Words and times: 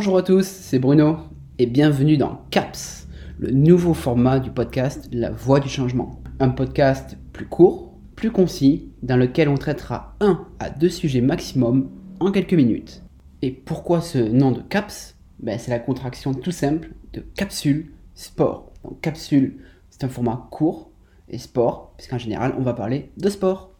Bonjour 0.00 0.16
à 0.16 0.22
tous, 0.22 0.46
c'est 0.46 0.78
Bruno 0.78 1.16
et 1.58 1.66
bienvenue 1.66 2.16
dans 2.16 2.42
CAPS, 2.50 3.08
le 3.40 3.50
nouveau 3.50 3.94
format 3.94 4.38
du 4.38 4.48
podcast 4.48 5.08
La 5.10 5.32
Voix 5.32 5.58
du 5.58 5.68
Changement. 5.68 6.22
Un 6.38 6.50
podcast 6.50 7.18
plus 7.32 7.46
court, 7.46 7.98
plus 8.14 8.30
concis, 8.30 8.92
dans 9.02 9.16
lequel 9.16 9.48
on 9.48 9.56
traitera 9.56 10.14
un 10.20 10.46
à 10.60 10.70
deux 10.70 10.88
sujets 10.88 11.20
maximum 11.20 11.90
en 12.20 12.30
quelques 12.30 12.54
minutes. 12.54 13.02
Et 13.42 13.50
pourquoi 13.50 14.00
ce 14.00 14.18
nom 14.18 14.52
de 14.52 14.60
CAPS? 14.60 15.16
Ben, 15.40 15.58
C'est 15.58 15.72
la 15.72 15.80
contraction 15.80 16.32
tout 16.32 16.52
simple 16.52 16.90
de 17.12 17.24
capsule 17.34 17.90
sport. 18.14 18.70
Donc 18.84 19.00
capsule, 19.00 19.64
c'est 19.90 20.04
un 20.04 20.08
format 20.08 20.46
court 20.52 20.92
et 21.28 21.38
sport, 21.38 21.94
puisqu'en 21.96 22.18
général 22.18 22.54
on 22.56 22.62
va 22.62 22.72
parler 22.72 23.10
de 23.16 23.28
sport. 23.28 23.72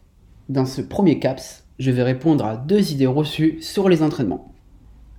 Dans 0.49 0.65
ce 0.65 0.81
premier 0.81 1.17
CAPS, 1.19 1.63
je 1.79 1.91
vais 1.91 2.03
répondre 2.03 2.43
à 2.43 2.57
deux 2.57 2.91
idées 2.91 3.07
reçues 3.07 3.61
sur 3.61 3.87
les 3.87 4.03
entraînements. 4.03 4.53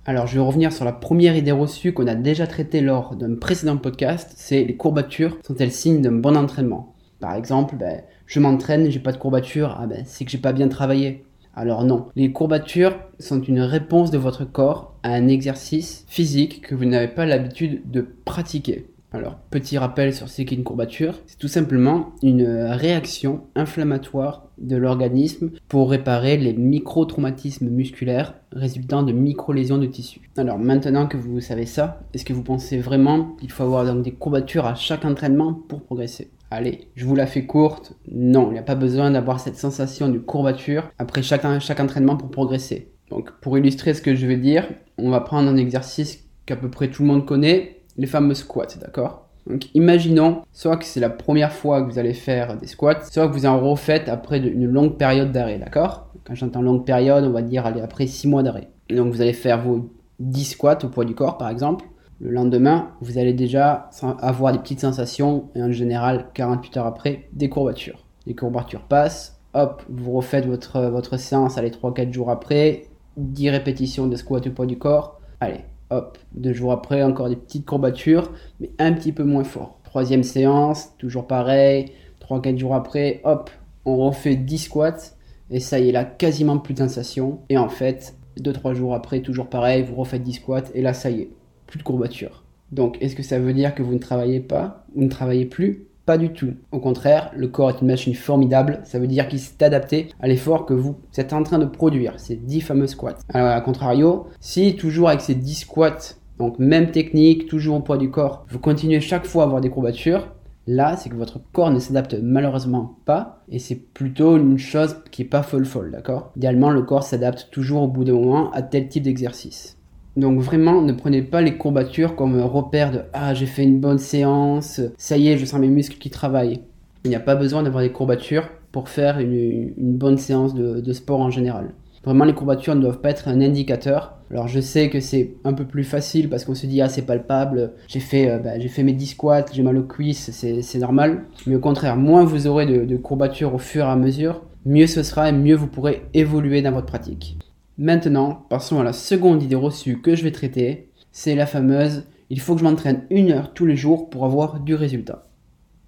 Alors 0.03 0.25
je 0.25 0.33
vais 0.33 0.43
revenir 0.43 0.73
sur 0.73 0.83
la 0.83 0.93
première 0.93 1.35
idée 1.35 1.51
reçue 1.51 1.93
qu'on 1.93 2.07
a 2.07 2.15
déjà 2.15 2.47
traitée 2.47 2.81
lors 2.81 3.15
d'un 3.15 3.35
précédent 3.35 3.77
podcast, 3.77 4.33
c'est 4.35 4.63
les 4.63 4.75
courbatures 4.75 5.37
sont-elles 5.45 5.71
signes 5.71 6.01
d'un 6.01 6.13
bon 6.13 6.35
entraînement? 6.35 6.95
Par 7.19 7.35
exemple, 7.35 7.75
ben, 7.75 8.01
je 8.25 8.39
m'entraîne, 8.39 8.89
j'ai 8.89 8.99
pas 8.99 9.11
de 9.11 9.17
courbatures, 9.17 9.77
ah 9.79 9.85
ben, 9.85 10.01
c'est 10.07 10.25
que 10.25 10.31
j'ai 10.31 10.39
pas 10.39 10.53
bien 10.53 10.69
travaillé. 10.69 11.23
Alors 11.53 11.83
non, 11.83 12.07
les 12.15 12.31
courbatures 12.31 12.97
sont 13.19 13.43
une 13.43 13.61
réponse 13.61 14.09
de 14.09 14.17
votre 14.17 14.43
corps 14.43 14.95
à 15.03 15.09
un 15.09 15.27
exercice 15.27 16.03
physique 16.07 16.61
que 16.61 16.73
vous 16.73 16.85
n'avez 16.85 17.09
pas 17.09 17.27
l'habitude 17.27 17.83
de 17.91 18.01
pratiquer. 18.25 18.87
Alors, 19.13 19.35
petit 19.49 19.77
rappel 19.77 20.13
sur 20.13 20.29
ce 20.29 20.41
qu'est 20.41 20.55
une 20.55 20.63
courbature, 20.63 21.19
c'est 21.27 21.37
tout 21.37 21.49
simplement 21.49 22.11
une 22.23 22.45
réaction 22.45 23.41
inflammatoire 23.55 24.47
de 24.57 24.77
l'organisme 24.77 25.51
pour 25.67 25.91
réparer 25.91 26.37
les 26.37 26.53
micro-traumatismes 26.53 27.67
musculaires 27.67 28.35
résultant 28.53 29.03
de 29.03 29.11
micro-lésions 29.11 29.79
de 29.79 29.85
tissu. 29.85 30.21
Alors 30.37 30.57
maintenant 30.57 31.07
que 31.07 31.17
vous 31.17 31.41
savez 31.41 31.65
ça, 31.65 32.03
est-ce 32.13 32.23
que 32.23 32.31
vous 32.31 32.43
pensez 32.43 32.77
vraiment 32.79 33.35
qu'il 33.39 33.51
faut 33.51 33.63
avoir 33.63 33.93
des 33.95 34.11
courbatures 34.11 34.65
à 34.65 34.75
chaque 34.75 35.03
entraînement 35.03 35.53
pour 35.53 35.81
progresser? 35.81 36.31
Allez, 36.49 36.87
je 36.95 37.05
vous 37.05 37.15
la 37.15 37.27
fais 37.27 37.45
courte. 37.45 37.93
Non, 38.09 38.47
il 38.49 38.53
n'y 38.53 38.59
a 38.59 38.63
pas 38.63 38.75
besoin 38.75 39.11
d'avoir 39.11 39.41
cette 39.41 39.57
sensation 39.57 40.07
de 40.07 40.19
courbature 40.19 40.89
après 40.99 41.21
chaque 41.21 41.45
entraînement 41.45 42.15
pour 42.15 42.31
progresser. 42.31 42.91
Donc 43.09 43.31
pour 43.41 43.57
illustrer 43.57 43.93
ce 43.93 44.01
que 44.01 44.15
je 44.15 44.25
vais 44.25 44.37
dire, 44.37 44.69
on 44.97 45.09
va 45.09 45.19
prendre 45.19 45.49
un 45.49 45.57
exercice 45.57 46.29
qu'à 46.45 46.55
peu 46.55 46.69
près 46.69 46.89
tout 46.89 47.03
le 47.03 47.09
monde 47.09 47.25
connaît, 47.25 47.80
les 47.97 48.07
fameux 48.07 48.33
squats, 48.33 48.77
d'accord? 48.79 49.27
Donc 49.47 49.73
imaginons 49.73 50.41
soit 50.51 50.77
que 50.77 50.85
c'est 50.85 50.99
la 50.99 51.09
première 51.09 51.51
fois 51.51 51.81
que 51.81 51.91
vous 51.91 51.99
allez 51.99 52.13
faire 52.13 52.57
des 52.57 52.67
squats, 52.67 53.03
soit 53.03 53.27
que 53.27 53.33
vous 53.33 53.45
en 53.45 53.59
refaites 53.59 54.07
après 54.07 54.39
une 54.39 54.65
longue 54.65 54.97
période 54.97 55.31
d'arrêt, 55.31 55.57
d'accord? 55.57 56.07
Quand 56.25 56.35
j'entends 56.35 56.61
longue 56.61 56.85
période, 56.85 57.23
on 57.23 57.31
va 57.31 57.41
dire 57.41 57.65
allez, 57.65 57.81
après 57.81 58.07
6 58.07 58.27
mois 58.27 58.43
d'arrêt. 58.43 58.69
Donc 58.89 59.11
vous 59.11 59.21
allez 59.21 59.33
faire 59.33 59.61
vos 59.61 59.89
10 60.19 60.45
squats 60.45 60.77
au 60.83 60.89
poids 60.89 61.05
du 61.05 61.15
corps 61.15 61.37
par 61.37 61.49
exemple. 61.49 61.85
Le 62.19 62.29
lendemain, 62.29 62.89
vous 63.01 63.17
allez 63.17 63.33
déjà 63.33 63.89
avoir 64.19 64.53
des 64.53 64.59
petites 64.59 64.81
sensations 64.81 65.49
et 65.55 65.63
en 65.63 65.71
général 65.71 66.27
48 66.35 66.77
heures 66.77 66.85
après, 66.85 67.27
des 67.33 67.49
courbatures. 67.49 68.05
Les 68.27 68.35
courbatures 68.35 68.83
passent, 68.83 69.39
hop, 69.55 69.81
vous 69.89 70.11
refaites 70.11 70.45
votre, 70.45 70.81
votre 70.81 71.17
séance 71.17 71.57
allez 71.57 71.71
3-4 71.71 72.13
jours 72.13 72.29
après, 72.29 72.83
10 73.17 73.49
répétitions 73.49 74.05
de 74.05 74.15
squats 74.15 74.41
au 74.45 74.51
poids 74.51 74.67
du 74.67 74.77
corps. 74.77 75.19
Allez, 75.39 75.61
Hop, 75.91 76.17
deux 76.33 76.53
jours 76.53 76.71
après, 76.71 77.03
encore 77.03 77.27
des 77.27 77.35
petites 77.35 77.65
courbatures, 77.65 78.31
mais 78.61 78.71
un 78.79 78.93
petit 78.93 79.11
peu 79.11 79.23
moins 79.23 79.43
fort. 79.43 79.79
Troisième 79.83 80.23
séance, 80.23 80.95
toujours 80.97 81.27
pareil. 81.27 81.91
Trois, 82.19 82.41
quatre 82.41 82.57
jours 82.57 82.75
après, 82.75 83.19
hop, 83.25 83.49
on 83.83 83.97
refait 83.97 84.37
10 84.37 84.57
squats. 84.57 85.11
Et 85.49 85.59
ça 85.59 85.79
y 85.79 85.89
est, 85.89 85.91
là, 85.91 86.05
quasiment 86.05 86.57
plus 86.59 86.73
de 86.73 86.79
sensation. 86.79 87.41
Et 87.49 87.57
en 87.57 87.67
fait, 87.67 88.15
deux, 88.39 88.53
trois 88.53 88.73
jours 88.73 88.95
après, 88.95 89.21
toujours 89.21 89.47
pareil, 89.47 89.83
vous 89.83 89.95
refaites 89.95 90.23
10 90.23 90.33
squats. 90.33 90.63
Et 90.73 90.81
là, 90.81 90.93
ça 90.93 91.09
y 91.09 91.21
est, 91.21 91.31
plus 91.67 91.77
de 91.77 91.83
courbatures. 91.83 92.45
Donc, 92.71 92.97
est-ce 93.01 93.17
que 93.17 93.23
ça 93.23 93.37
veut 93.37 93.53
dire 93.53 93.75
que 93.75 93.83
vous 93.83 93.93
ne 93.93 93.99
travaillez 93.99 94.39
pas 94.39 94.85
Vous 94.95 95.03
ne 95.03 95.09
travaillez 95.09 95.45
plus? 95.45 95.87
Pas 96.05 96.17
du 96.17 96.33
tout. 96.33 96.53
Au 96.71 96.79
contraire, 96.79 97.31
le 97.35 97.47
corps 97.47 97.69
est 97.69 97.81
une 97.81 97.87
machine 97.87 98.15
formidable. 98.15 98.81
Ça 98.83 98.99
veut 98.99 99.07
dire 99.07 99.27
qu'il 99.27 99.39
s'est 99.39 99.63
adapté 99.63 100.09
à 100.19 100.27
l'effort 100.27 100.65
que 100.65 100.73
vous 100.73 100.97
êtes 101.17 101.33
en 101.33 101.43
train 101.43 101.59
de 101.59 101.65
produire, 101.65 102.19
ces 102.19 102.35
10 102.35 102.61
fameux 102.61 102.87
squats. 102.87 103.17
Alors, 103.33 103.49
à 103.49 103.61
contrario, 103.61 104.27
si 104.39 104.75
toujours 104.75 105.09
avec 105.09 105.21
ces 105.21 105.35
10 105.35 105.55
squats, 105.55 106.15
donc 106.39 106.57
même 106.59 106.91
technique, 106.91 107.47
toujours 107.47 107.77
au 107.77 107.81
poids 107.81 107.97
du 107.97 108.09
corps, 108.09 108.45
vous 108.49 108.59
continuez 108.59 108.99
chaque 108.99 109.25
fois 109.25 109.43
à 109.43 109.45
avoir 109.45 109.61
des 109.61 109.69
courbatures, 109.69 110.33
là, 110.67 110.97
c'est 110.97 111.09
que 111.09 111.15
votre 111.15 111.39
corps 111.51 111.71
ne 111.71 111.79
s'adapte 111.79 112.15
malheureusement 112.21 112.97
pas 113.05 113.43
et 113.49 113.59
c'est 113.59 113.75
plutôt 113.75 114.37
une 114.37 114.57
chose 114.57 114.97
qui 115.11 115.21
est 115.23 115.25
pas 115.25 115.43
folle 115.43 115.65
folle, 115.65 115.91
d'accord? 115.91 116.31
Idéalement, 116.35 116.71
le 116.71 116.81
corps 116.81 117.03
s'adapte 117.03 117.49
toujours 117.51 117.83
au 117.83 117.87
bout 117.87 118.03
d'un 118.03 118.13
moment 118.13 118.51
à 118.51 118.61
tel 118.61 118.87
type 118.87 119.03
d'exercice. 119.03 119.77
Donc 120.17 120.39
vraiment, 120.39 120.81
ne 120.81 120.91
prenez 120.91 121.21
pas 121.21 121.41
les 121.41 121.57
courbatures 121.57 122.15
comme 122.15 122.39
repère 122.41 122.91
de 122.91 122.99
ah 123.13 123.33
j'ai 123.33 123.45
fait 123.45 123.63
une 123.63 123.79
bonne 123.79 123.97
séance, 123.97 124.81
ça 124.97 125.17
y 125.17 125.29
est, 125.29 125.37
je 125.37 125.45
sens 125.45 125.59
mes 125.59 125.69
muscles 125.69 125.97
qui 125.97 126.09
travaillent. 126.09 126.61
Il 127.05 127.09
n'y 127.09 127.15
a 127.15 127.21
pas 127.21 127.35
besoin 127.35 127.63
d'avoir 127.63 127.81
des 127.81 127.91
courbatures 127.91 128.49
pour 128.71 128.89
faire 128.89 129.19
une, 129.19 129.73
bonne 129.77 130.17
séance 130.17 130.53
de, 130.53 130.93
sport 130.93 131.21
en 131.21 131.29
général. 131.29 131.71
Vraiment, 132.03 132.25
les 132.25 132.33
courbatures 132.33 132.75
ne 132.75 132.81
doivent 132.81 132.99
pas 132.99 133.11
être 133.11 133.27
un 133.27 133.41
indicateur. 133.41 134.17
Alors 134.31 134.47
je 134.47 134.59
sais 134.59 134.89
que 134.89 134.99
c'est 134.99 135.33
un 135.43 135.53
peu 135.53 135.65
plus 135.65 135.83
facile 135.83 136.29
parce 136.29 136.45
qu'on 136.45 136.55
se 136.55 136.65
dit 136.65 136.81
ah 136.81 136.89
c'est 136.89 137.01
palpable, 137.03 137.73
j'ai 137.87 137.99
fait, 137.99 138.29
euh, 138.29 138.39
bah, 138.39 138.59
j'ai 138.59 138.69
fait 138.69 138.83
mes 138.83 138.93
10 138.93 139.07
squats, 139.07 139.45
j'ai 139.51 139.61
mal 139.61 139.77
aux 139.77 139.83
cuisses, 139.83 140.31
c'est 140.31 140.79
normal. 140.79 141.25
Mais 141.47 141.55
au 141.55 141.59
contraire, 141.59 141.97
moins 141.97 142.23
vous 142.23 142.47
aurez 142.47 142.65
de, 142.65 142.85
de 142.85 142.97
courbatures 142.97 143.53
au 143.53 143.59
fur 143.59 143.85
et 143.85 143.89
à 143.89 143.95
mesure, 143.95 144.41
mieux 144.65 144.87
ce 144.87 145.03
sera 145.03 145.29
et 145.29 145.33
mieux 145.33 145.55
vous 145.55 145.67
pourrez 145.67 146.03
évoluer 146.13 146.61
dans 146.61 146.71
votre 146.71 146.87
pratique. 146.87 147.37
Maintenant, 147.77 148.45
passons 148.49 148.79
à 148.79 148.83
la 148.83 148.93
seconde 148.93 149.43
idée 149.43 149.55
reçue 149.55 150.01
que 150.01 150.15
je 150.15 150.23
vais 150.23 150.31
traiter. 150.31 150.89
C'est 151.11 151.35
la 151.35 151.45
fameuse 151.45 152.03
il 152.31 152.39
faut 152.39 152.53
que 152.53 152.61
je 152.61 152.63
m'entraîne 152.63 153.01
une 153.09 153.29
heure 153.31 153.53
tous 153.53 153.65
les 153.65 153.75
jours 153.75 154.09
pour 154.09 154.23
avoir 154.23 154.61
du 154.61 154.73
résultat. 154.73 155.27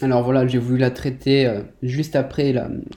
Alors 0.01 0.23
voilà, 0.23 0.45
j'ai 0.45 0.57
voulu 0.57 0.77
la 0.77 0.91
traiter 0.91 1.45
euh, 1.45 1.61
juste 1.81 2.17
après 2.17 2.53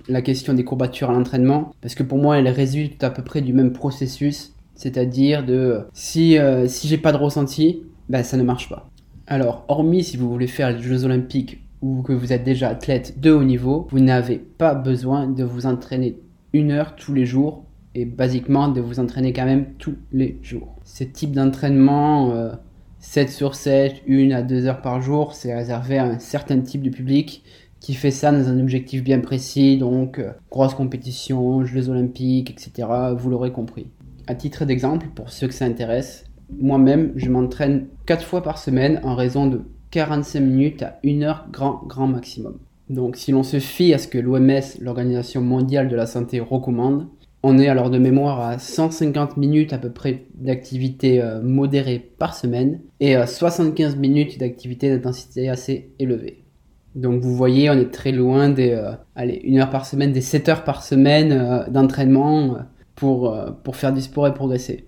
la, 0.08 0.20
question 0.20 0.52
des 0.52 0.64
courbatures 0.64 1.10
à 1.10 1.12
l'entraînement, 1.12 1.72
parce 1.80 1.94
que 1.94 2.02
pour 2.02 2.19
moi, 2.19 2.41
elle 2.41 2.48
résulte 2.48 3.04
à 3.04 3.10
peu 3.10 3.22
près 3.22 3.42
du 3.42 3.52
même 3.52 3.72
processus, 3.72 4.52
c'est-à-dire 4.74 5.47
de 5.47 5.84
si, 5.92 6.38
euh, 6.38 6.66
si 6.66 6.88
j'ai 6.88 6.98
pas 6.98 7.12
de 7.12 7.18
ressenti, 7.18 7.84
ben, 8.08 8.24
ça 8.24 8.36
ne 8.36 8.42
marche 8.42 8.68
pas. 8.68 8.91
Alors, 9.28 9.64
hormis 9.68 10.03
si 10.03 10.16
vous 10.16 10.28
voulez 10.28 10.48
faire 10.48 10.72
les 10.72 10.82
Jeux 10.82 11.04
Olympiques 11.04 11.60
ou 11.82 12.03
que 12.03 12.12
vous 12.12 12.32
êtes 12.32 12.42
déjà 12.42 12.70
athlète 12.70 13.20
de 13.20 13.30
haut 13.30 13.44
niveau, 13.44 13.86
vous 13.92 14.00
n'avez 14.00 14.38
pas 14.38 14.74
besoin 14.74 15.28
de 15.28 15.44
vous 15.44 15.66
entraîner 15.66 16.16
une 16.53 16.72
heure 16.72 16.97
tous 16.97 17.14
les 17.14 17.26
jours 17.26 17.64
et 17.97 18.05
basiquement 18.05 18.69
de 18.69 18.81
vous 18.81 19.01
entraîner 19.01 19.33
quand 19.33 19.47
même 19.47 19.73
tous 19.79 19.97
les 20.12 20.39
jours. 20.43 20.77
Ce 20.84 21.03
type 21.03 21.33
d'entraînement, 21.33 22.53
7 23.01 23.29
euh, 23.29 23.33
sur 23.33 23.55
7, 23.55 24.03
1 24.09 24.31
à 24.33 24.43
2 24.43 24.67
heures 24.67 24.83
par 24.83 25.01
jour, 25.01 25.33
c'est 25.33 25.55
réservé 25.55 25.97
à 25.99 26.05
un 26.05 26.19
certain 26.19 26.61
type 26.61 26.83
de 26.83 26.91
public 26.91 27.43
qui 27.81 27.95
fait 27.95 28.11
ça 28.11 28.33
dans 28.33 28.49
un 28.49 28.61
objectif 28.61 29.03
bien 29.03 29.21
précis, 29.21 29.79
donc 29.79 30.19
euh, 30.19 30.33
grosse 30.51 30.75
compétition, 30.75 31.65
Jeux 31.65 31.89
olympiques, 31.89 32.51
etc. 32.51 32.89
Vous 33.17 33.31
l'aurez 33.31 33.51
compris. 33.51 33.87
À 34.27 34.34
titre 34.34 34.67
d'exemple, 34.67 35.07
pour 35.15 35.31
ceux 35.31 35.49
que 35.49 35.55
ça 35.55 35.65
intéresse, 35.65 36.25
moi-même, 36.61 37.13
je 37.17 37.31
m'entraîne 37.31 37.87
4 38.05 38.25
fois 38.25 38.43
par 38.43 38.59
semaine 38.59 39.01
en 39.05 39.15
raison 39.15 39.47
de 39.47 39.63
45 39.91 40.41
minutes 40.41 40.83
à 40.83 40.99
1 41.03 41.23
heure 41.23 41.47
grand, 41.51 41.83
grand 41.87 42.09
maximum. 42.09 42.59
Donc 42.91 43.17
si 43.17 43.33
l'on 43.33 43.43
se 43.43 43.59
fie 43.59 43.95
à 43.95 43.99
ce 43.99 44.07
que 44.07 44.19
l'OMS, 44.19 44.61
l'Organisation 44.81 45.41
mondiale 45.41 45.89
de 45.89 45.97
la 45.97 46.07
santé, 46.07 46.41
recommande, 46.41 47.07
on 47.42 47.58
est 47.58 47.69
alors 47.69 47.91
de 47.91 47.98
mémoire 47.98 48.41
à 48.41 48.58
150 48.58 49.36
minutes 49.36 49.72
à 49.72 49.78
peu 49.78 49.91
près 49.91 50.26
d'activité 50.34 51.22
euh, 51.22 51.41
modérée 51.41 51.98
par 52.19 52.34
semaine 52.34 52.80
et 53.00 53.14
à 53.14 53.26
75 53.26 53.97
minutes 53.97 54.38
d'activité 54.38 54.91
d'intensité 54.91 55.48
assez 55.48 55.92
élevée. 55.98 56.44
Donc 56.94 57.22
vous 57.22 57.36
voyez, 57.36 57.70
on 57.70 57.74
est 57.74 57.92
très 57.92 58.10
loin 58.10 58.48
des 58.48 58.70
euh, 58.70 58.92
allez, 59.14 59.41
une 59.44 59.58
heure 59.58 59.71
par 59.71 59.86
semaine, 59.86 60.12
des 60.12 60.22
7 60.22 60.48
heures 60.48 60.65
par 60.65 60.83
semaine 60.83 61.33
euh, 61.33 61.68
d'entraînement 61.68 62.59
pour, 62.94 63.36
pour 63.62 63.77
faire 63.77 63.92
du 63.92 64.00
sport 64.00 64.27
et 64.27 64.34
progresser. 64.34 64.86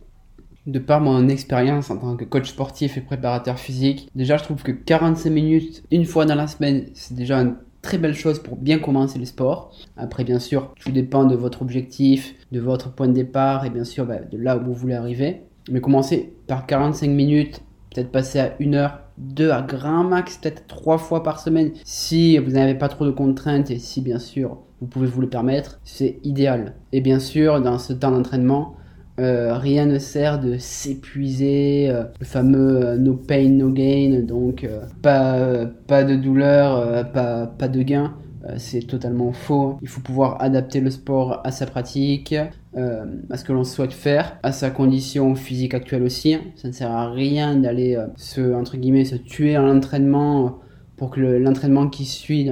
De 0.67 0.79
par 0.79 1.01
mon 1.01 1.29
expérience 1.29 1.91
en 1.91 1.99
tant 1.99 2.17
que 2.17 2.25
coach 2.25 2.49
sportif 2.49 2.97
et 2.97 3.01
préparateur 3.03 3.59
physique, 3.59 4.09
déjà 4.15 4.37
je 4.37 4.45
trouve 4.45 4.63
que 4.63 4.73
45 4.73 5.31
minutes 5.31 5.85
une 5.91 6.07
fois 6.07 6.25
dans 6.25 6.35
la 6.35 6.47
semaine, 6.47 6.87
c'est 6.95 7.15
déjà 7.15 7.39
un 7.39 7.57
très 7.89 7.97
belle 7.97 8.15
chose 8.15 8.39
pour 8.39 8.57
bien 8.57 8.79
commencer 8.79 9.19
le 9.19 9.25
sport. 9.25 9.73
Après, 9.97 10.23
bien 10.23 10.39
sûr, 10.39 10.75
tout 10.79 10.93
dépend 10.93 11.25
de 11.25 11.35
votre 11.35 11.63
objectif, 11.63 12.35
de 12.53 12.61
votre 12.61 12.93
point 12.93 13.09
de 13.09 13.15
départ 13.15 13.65
et 13.65 13.71
bien 13.71 13.85
sûr 13.85 14.05
bah, 14.05 14.19
de 14.31 14.37
là 14.37 14.59
où 14.59 14.61
vous 14.63 14.75
voulez 14.75 14.93
arriver. 14.93 15.45
Mais 15.71 15.81
commencez 15.81 16.35
par 16.47 16.67
45 16.67 17.09
minutes, 17.09 17.63
peut-être 17.91 18.11
passer 18.11 18.41
à 18.41 18.55
1 18.61 18.75
heure, 18.75 19.01
2 19.17 19.51
à 19.51 19.63
grand 19.63 20.05
max, 20.05 20.37
peut-être 20.37 20.67
3 20.67 20.99
fois 20.99 21.23
par 21.23 21.41
semaine. 21.41 21.71
Si 21.83 22.37
vous 22.37 22.51
n'avez 22.51 22.75
pas 22.75 22.89
trop 22.89 23.07
de 23.07 23.11
contraintes 23.11 23.71
et 23.71 23.79
si 23.79 24.03
bien 24.03 24.19
sûr 24.19 24.59
vous 24.83 24.87
pouvez 24.87 25.07
vous 25.07 25.23
le 25.23 25.31
permettre, 25.31 25.81
c'est 25.83 26.19
idéal. 26.25 26.75
Et 26.93 27.01
bien 27.01 27.21
sûr, 27.21 27.63
dans 27.63 27.79
ce 27.79 27.95
temps 27.95 28.11
d'entraînement, 28.11 28.77
euh, 29.19 29.57
rien 29.57 29.87
ne 29.87 29.99
sert 29.99 30.39
de 30.39 30.59
s'épuiser, 30.59 31.91
euh, 31.91 32.05
le 32.21 32.25
fameux 32.25 32.87
euh, 32.87 32.97
no 32.97 33.15
pain, 33.15 33.49
no 33.49 33.71
gain, 33.71 34.23
donc 34.23 34.69
pas, 35.03 35.67
pas 35.87 36.05
de 36.05 36.15
douleur, 36.15 37.11
pas, 37.13 37.47
pas 37.47 37.69
de 37.69 37.83
gain. 37.83 38.15
c'est 38.57 38.87
totalement 38.87 39.33
faux. 39.33 39.79
Il 39.83 39.89
faut 39.89 40.01
pouvoir 40.01 40.41
adapter 40.41 40.81
le 40.81 40.91
sport 40.91 41.41
à 41.45 41.51
sa 41.51 41.67
pratique, 41.67 42.35
à 42.75 43.37
ce 43.37 43.45
que 43.45 43.53
l'on 43.53 43.65
souhaite 43.65 43.93
faire, 43.93 44.39
à 44.43 44.53
sa 44.53 44.71
condition 44.71 45.35
physique 45.35 45.75
actuelle 45.75 46.05
aussi. 46.05 46.37
Ça 46.57 46.69
ne 46.69 46.73
sert 46.73 46.91
à 46.91 47.11
rien 47.11 47.57
d'aller 47.57 47.99
se, 48.17 48.41
se 48.41 49.17
tuer 49.17 49.57
à 49.57 49.63
l'entraînement 49.63 50.59
pour 50.97 51.11
que 51.11 51.21
l'entraînement 51.21 51.89
qui 51.89 52.05
suit 52.05 52.51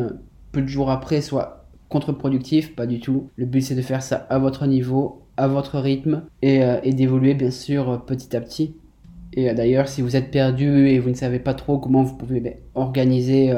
peu 0.53 0.63
de 0.63 0.67
jours 0.67 0.91
après 0.91 1.21
soit 1.21 1.67
contre-productif, 1.89 2.75
pas 2.75 2.87
du 2.87 2.99
tout. 3.01 3.31
Le 3.37 3.47
but 3.47 3.61
c'est 3.61 3.75
de 3.75 3.83
faire 3.83 4.03
ça 4.03 4.27
à 4.29 4.39
votre 4.39 4.67
niveau, 4.67 5.26
à 5.37 5.49
votre 5.49 5.79
rythme 5.79 6.23
et, 6.43 6.61
et 6.83 6.93
d'évoluer 6.93 7.35
bien 7.35 7.51
sûr 7.51 8.05
petit 8.07 8.37
à 8.37 8.41
petit. 8.41 8.75
Et 9.39 9.53
d'ailleurs, 9.53 9.87
si 9.87 10.01
vous 10.01 10.17
êtes 10.17 10.31
perdu 10.31 10.89
et 10.89 10.99
vous 10.99 11.11
ne 11.11 11.15
savez 11.15 11.39
pas 11.39 11.53
trop 11.53 11.79
comment 11.79 12.03
vous 12.03 12.17
pouvez 12.17 12.41
ben, 12.41 12.55
organiser 12.75 13.53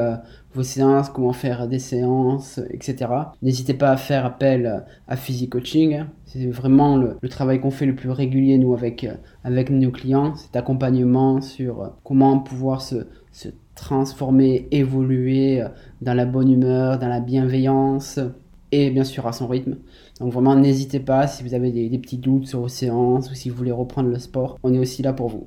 vos 0.52 0.64
séances, 0.64 1.08
comment 1.08 1.32
faire 1.32 1.68
des 1.68 1.78
séances, 1.78 2.60
etc. 2.70 3.06
N'hésitez 3.42 3.74
pas 3.74 3.90
à 3.90 3.96
faire 3.96 4.26
appel 4.26 4.84
à 5.06 5.16
Physique 5.16 5.50
Coaching. 5.50 6.04
C'est 6.24 6.46
vraiment 6.46 6.96
le, 6.96 7.16
travail 7.28 7.60
qu'on 7.60 7.70
fait 7.70 7.86
le 7.86 7.94
plus 7.94 8.10
régulier, 8.10 8.58
nous, 8.58 8.74
avec, 8.74 9.06
avec 9.44 9.70
nos 9.70 9.92
clients. 9.92 10.34
Cet 10.34 10.56
accompagnement 10.56 11.40
sur 11.40 11.92
comment 12.02 12.40
pouvoir 12.40 12.82
se 12.82 13.06
transformer, 13.76 14.66
évoluer 14.72 15.62
dans 16.02 16.14
la 16.14 16.26
bonne 16.26 16.50
humeur, 16.50 16.98
dans 16.98 17.08
la 17.08 17.20
bienveillance 17.20 18.18
et 18.72 18.90
bien 18.90 19.04
sûr 19.04 19.26
à 19.26 19.32
son 19.32 19.46
rythme. 19.46 19.76
Donc 20.20 20.32
vraiment 20.32 20.54
n'hésitez 20.54 21.00
pas 21.00 21.26
si 21.26 21.42
vous 21.42 21.54
avez 21.54 21.70
des, 21.70 21.98
petits 21.98 22.18
doutes 22.18 22.46
sur 22.46 22.60
vos 22.60 22.68
séances 22.68 23.30
ou 23.30 23.34
si 23.34 23.50
vous 23.50 23.56
voulez 23.56 23.72
reprendre 23.72 24.08
le 24.08 24.18
sport, 24.18 24.58
on 24.62 24.74
est 24.74 24.78
aussi 24.78 25.02
là 25.02 25.12
pour 25.12 25.28
vous. 25.28 25.46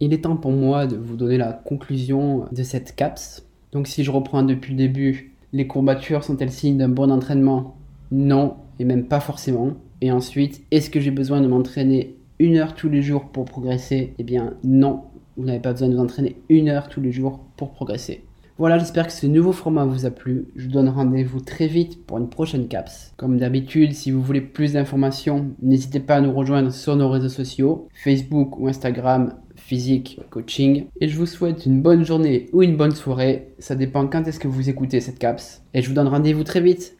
Il 0.00 0.12
est 0.12 0.22
temps 0.22 0.36
pour 0.36 0.52
moi 0.52 0.86
de 0.86 0.96
vous 0.96 1.16
donner 1.16 1.38
la 1.38 1.52
conclusion 1.52 2.46
de 2.50 2.62
cette 2.62 2.94
CAPS. 2.94 3.46
Donc 3.72 3.86
si 3.86 4.04
je 4.04 4.10
reprends 4.10 4.42
depuis 4.42 4.72
le 4.72 4.78
début, 4.78 5.34
les 5.52 5.66
courbatures 5.66 6.24
sont-elles 6.24 6.50
signe 6.50 6.78
d'un 6.78 6.88
bon 6.88 7.10
entraînement? 7.10 7.76
Non, 8.10 8.56
et 8.78 8.84
même 8.84 9.06
pas 9.06 9.20
forcément. 9.20 9.72
Et 10.00 10.10
ensuite, 10.10 10.62
est-ce 10.70 10.90
que 10.90 11.00
j'ai 11.00 11.10
besoin 11.10 11.40
de 11.40 11.46
m'entraîner 11.46 12.16
une 12.38 12.56
heure 12.56 12.74
tous 12.74 12.88
les 12.88 13.02
jours 13.02 13.26
pour 13.26 13.44
progresser? 13.44 14.14
Eh 14.18 14.24
bien 14.24 14.54
non, 14.64 15.04
vous 15.36 15.44
n'avez 15.44 15.60
pas 15.60 15.72
besoin 15.72 15.88
de 15.88 15.94
vous 15.94 16.02
entraîner 16.02 16.36
une 16.48 16.68
heure 16.68 16.88
tous 16.88 17.00
les 17.00 17.12
jours 17.12 17.40
pour 17.56 17.70
progresser. 17.70 18.24
Voilà, 18.56 18.78
j'espère 18.78 19.08
que 19.08 19.12
ce 19.12 19.26
nouveau 19.26 19.50
format 19.50 19.84
vous 19.84 20.06
a 20.06 20.10
plu. 20.10 20.46
Je 20.54 20.66
vous 20.66 20.70
donne 20.70 20.88
rendez-vous 20.88 21.40
très 21.40 21.66
vite 21.66 22.06
pour 22.06 22.18
une 22.18 22.28
prochaine 22.28 22.68
CAPS. 22.68 23.12
Comme 23.16 23.36
d'habitude, 23.36 23.94
si 23.94 24.12
vous 24.12 24.22
voulez 24.22 24.40
plus 24.40 24.74
d'informations, 24.74 25.50
n'hésitez 25.60 25.98
pas 25.98 26.16
à 26.16 26.20
nous 26.20 26.32
rejoindre 26.32 26.70
sur 26.70 26.94
nos 26.94 27.10
réseaux 27.10 27.28
sociaux, 27.28 27.88
Facebook 27.94 28.56
ou 28.60 28.68
Instagram, 28.68 29.34
physique, 29.56 30.20
coaching. 30.30 30.86
Et 31.00 31.08
je 31.08 31.16
vous 31.16 31.26
souhaite 31.26 31.66
une 31.66 31.82
bonne 31.82 32.04
journée 32.04 32.48
ou 32.52 32.62
une 32.62 32.76
bonne 32.76 32.94
soirée. 32.94 33.54
Ça 33.58 33.74
dépend 33.74 34.06
quand 34.06 34.28
est-ce 34.28 34.38
que 34.38 34.46
vous 34.46 34.68
écoutez 34.68 35.00
cette 35.00 35.18
caps. 35.18 35.62
Et 35.72 35.82
je 35.82 35.88
vous 35.88 35.94
donne 35.94 36.06
rendez-vous 36.06 36.44
très 36.44 36.60
vite. 36.60 36.92